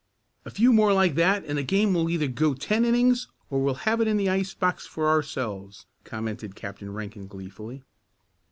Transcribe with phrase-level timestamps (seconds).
[0.45, 3.85] "A few more like that and the game will either go ten innings or we'll
[3.85, 7.83] have it in the ice box for ourselves," commented Captain Rankin gleefully.